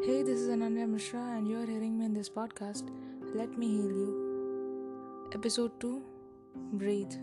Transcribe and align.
Hey, 0.00 0.22
this 0.22 0.38
is 0.38 0.48
Ananya 0.48 0.88
Mishra, 0.88 1.20
and 1.36 1.48
you're 1.48 1.66
hearing 1.66 1.98
me 1.98 2.04
in 2.04 2.14
this 2.14 2.28
podcast. 2.30 2.88
Let 3.34 3.58
me 3.58 3.66
heal 3.66 3.90
you. 4.00 5.30
Episode 5.34 5.72
2 5.80 6.00
Breathe. 6.74 7.16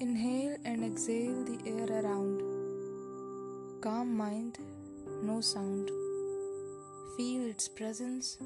Inhale 0.00 0.56
and 0.64 0.82
exhale 0.82 1.44
the 1.44 1.58
air 1.66 2.02
around. 2.02 2.40
Calm 3.82 4.16
mind, 4.16 4.58
no 5.22 5.42
sound. 5.42 5.90
Feel 7.18 7.46
its 7.50 7.68
presence, 7.68 8.38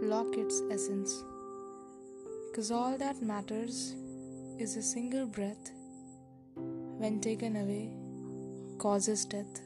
lock 0.00 0.38
its 0.38 0.62
essence. 0.70 1.24
Cause 2.54 2.70
all 2.70 2.96
that 2.98 3.20
matters 3.20 3.96
is 4.60 4.76
a 4.76 4.82
single 4.82 5.26
breath, 5.26 5.72
when 6.54 7.20
taken 7.20 7.56
away, 7.56 7.92
causes 8.78 9.24
death. 9.24 9.60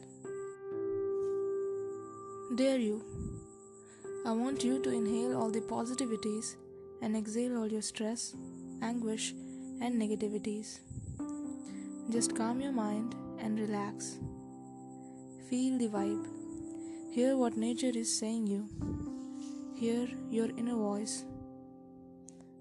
Dare 2.55 2.79
you. 2.79 3.03
I 4.25 4.31
want 4.31 4.63
you 4.63 4.81
to 4.81 4.89
inhale 4.89 5.37
all 5.37 5.51
the 5.51 5.61
positivities 5.61 6.55
and 6.99 7.15
exhale 7.15 7.55
all 7.59 7.67
your 7.67 7.83
stress, 7.83 8.35
anguish, 8.81 9.35
and 9.81 10.01
negativities. 10.01 10.79
Just 12.09 12.35
calm 12.35 12.59
your 12.59 12.71
mind 12.71 13.13
and 13.39 13.59
relax. 13.59 14.17
Feel 15.47 15.77
the 15.77 15.89
vibe. 15.89 16.25
Hear 17.11 17.37
what 17.37 17.55
nature 17.55 17.91
is 17.93 18.17
saying 18.17 18.47
you. 18.47 18.67
Hear 19.75 20.07
your 20.31 20.49
inner 20.57 20.75
voice. 20.75 21.25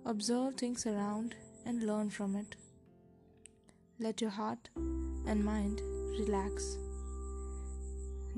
Observe 0.04 0.56
things 0.56 0.84
around 0.86 1.34
and 1.64 1.82
learn 1.82 2.10
from 2.10 2.36
it. 2.36 2.56
Let 3.98 4.20
your 4.20 4.30
heart 4.30 4.68
and 4.76 5.42
mind 5.42 5.80
relax. 6.20 6.76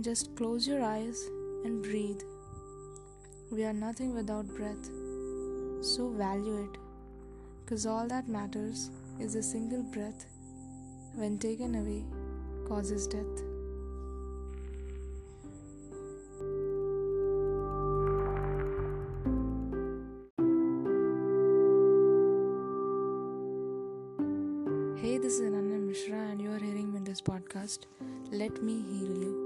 Just 0.00 0.36
close 0.36 0.68
your 0.68 0.82
eyes 0.84 1.28
and 1.64 1.82
breathe. 1.82 2.20
We 3.50 3.64
are 3.64 3.72
nothing 3.72 4.14
without 4.14 4.46
breath, 4.48 4.90
so 5.82 6.08
value 6.10 6.56
it, 6.64 6.78
because 7.64 7.86
all 7.86 8.06
that 8.08 8.28
matters 8.28 8.90
is 9.18 9.34
a 9.34 9.42
single 9.42 9.82
breath, 9.82 10.26
when 11.14 11.38
taken 11.38 11.74
away, 11.74 12.04
causes 12.68 13.06
death. 13.06 13.24
Hey, 25.02 25.18
this 25.18 25.40
is 25.40 25.40
Ananya 25.40 25.80
Mishra, 25.80 26.18
and 26.30 26.40
you 26.40 26.52
are 26.52 26.58
hearing 26.58 26.92
me 26.92 26.98
in 26.98 27.04
this 27.04 27.20
podcast. 27.20 27.86
Let 28.30 28.62
me 28.62 28.80
heal 28.82 29.16
you. 29.22 29.39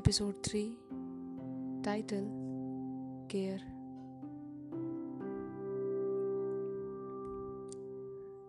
Episode 0.00 0.36
3 0.42 0.72
Title 1.82 2.26
Care. 3.28 3.58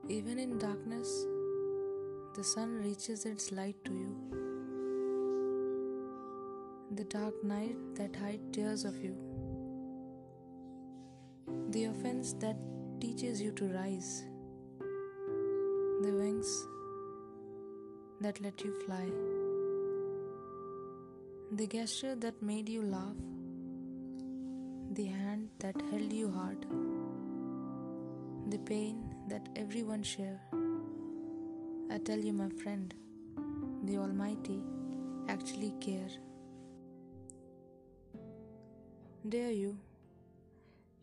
Even 0.07 0.39
in 0.39 0.57
darkness, 0.57 1.09
the 2.37 2.43
sun 2.51 2.77
reaches 2.85 3.25
its 3.25 3.51
light 3.51 3.75
to 3.83 3.91
you. 3.91 4.15
The 6.95 7.03
dark 7.15 7.43
night 7.43 7.75
that 7.95 8.15
hides 8.15 8.47
tears 8.53 8.85
of 8.85 9.03
you. 9.03 9.13
The 11.71 11.85
offense 11.91 12.31
that 12.45 12.55
teaches 13.01 13.41
you 13.41 13.51
to 13.51 13.65
rise. 13.73 14.23
The 16.07 16.15
wings 16.23 16.49
that 18.21 18.39
let 18.39 18.63
you 18.63 18.73
fly. 18.85 19.40
The 21.53 21.67
gesture 21.67 22.15
that 22.15 22.41
made 22.41 22.69
you 22.69 22.81
laugh, 22.81 23.17
the 24.93 25.03
hand 25.03 25.49
that 25.59 25.75
held 25.91 26.13
you 26.13 26.31
hard, 26.31 26.65
the 28.49 28.57
pain 28.59 29.13
that 29.27 29.49
everyone 29.57 30.01
share. 30.01 30.39
I 31.91 31.97
tell 31.97 32.17
you, 32.17 32.31
my 32.31 32.47
friend, 32.63 32.93
the 33.83 33.97
Almighty 33.97 34.63
actually 35.27 35.73
care. 35.81 36.07
Dare 39.27 39.51
you? 39.51 39.77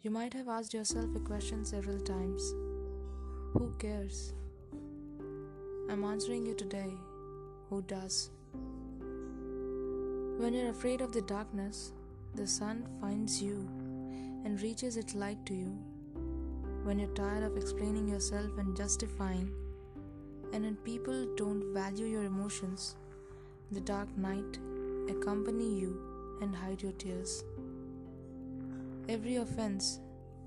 You 0.01 0.11
might 0.11 0.33
have 0.33 0.49
asked 0.49 0.73
yourself 0.73 1.15
a 1.15 1.21
question 1.21 1.67
several 1.67 2.01
times. 2.01 2.55
Who 3.53 3.75
cares? 3.79 4.33
I'm 5.91 6.05
answering 6.05 6.47
you 6.47 6.55
today. 6.55 6.95
Who 7.69 7.83
does? 7.83 8.31
When 10.39 10.55
you're 10.55 10.71
afraid 10.71 11.01
of 11.01 11.11
the 11.11 11.23
darkness, 11.23 11.91
the 12.37 12.47
sun 12.47 12.87
finds 13.01 13.43
you 13.43 13.69
and 14.45 14.63
reaches 14.63 14.97
its 14.97 15.17
light 15.17 15.45
to 15.47 15.53
you. 15.53 15.77
When 16.85 17.01
you're 17.01 17.09
tired 17.09 17.43
of 17.43 17.57
explaining 17.57 18.07
yourself 18.07 18.57
and 18.57 18.77
justifying, 18.77 19.51
and 20.53 20.63
when 20.65 20.77
people 20.77 21.27
don't 21.35 21.75
value 21.75 22.07
your 22.07 22.23
emotions, 22.23 22.95
the 23.73 23.81
dark 23.81 24.17
night 24.17 24.61
accompany 25.11 25.75
you 25.81 26.01
and 26.41 26.55
hide 26.55 26.83
your 26.83 26.93
tears. 26.93 27.43
Every 29.09 29.37
offense 29.37 29.99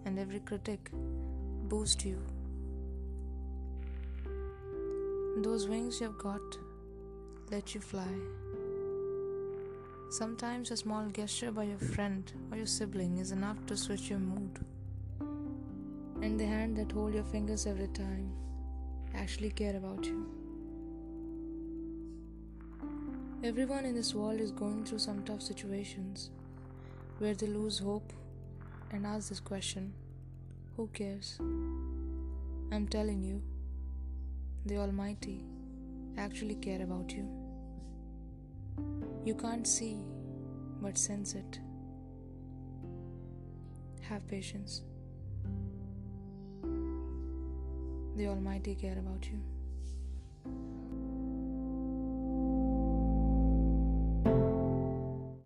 and 0.06 0.18
every 0.18 0.40
critic 0.40 0.90
boost 0.94 2.06
you. 2.06 2.18
Those 5.44 5.68
wings 5.68 6.00
you've 6.00 6.18
got 6.18 6.58
let 7.52 7.76
you 7.76 7.82
fly. 7.82 8.08
Sometimes 10.12 10.72
a 10.72 10.76
small 10.76 11.06
gesture 11.08 11.54
by 11.54 11.64
your 11.64 11.78
friend 11.78 12.30
or 12.52 12.58
your 12.58 12.66
sibling 12.66 13.20
is 13.20 13.32
enough 13.32 13.66
to 13.68 13.78
switch 13.78 14.10
your 14.10 14.20
mood. 14.20 14.60
And 16.22 16.38
the 16.38 16.46
hand 16.46 16.76
that 16.76 16.92
hold 16.92 17.14
your 17.14 17.24
fingers 17.24 17.66
every 17.66 17.88
time 17.88 18.30
actually 19.16 19.52
care 19.52 19.78
about 19.78 20.04
you. 20.04 20.30
Everyone 23.42 23.86
in 23.86 23.96
this 23.96 24.14
world 24.14 24.42
is 24.42 24.52
going 24.52 24.84
through 24.84 25.00
some 25.00 25.24
tough 25.24 25.42
situations 25.42 26.30
where 27.20 27.34
they 27.34 27.48
lose 27.48 27.80
hope 27.80 28.12
and 28.92 29.06
ask 29.06 29.30
this 29.30 29.40
question 29.40 29.94
Who 30.76 30.88
cares? 30.88 31.38
I'm 31.40 32.86
telling 32.90 33.24
you, 33.24 33.42
the 34.66 34.76
Almighty 34.76 35.46
actually 36.18 36.56
care 36.56 36.82
about 36.82 37.14
you. 37.14 37.41
You 39.24 39.36
can't 39.36 39.68
see, 39.68 39.98
but 40.82 40.98
sense 40.98 41.36
it. 41.36 41.60
Have 44.02 44.28
patience. 44.28 44.82
The 48.16 48.28
Almighty 48.28 48.76
care 48.76 48.98
about 49.00 49.28
you. 49.28 49.40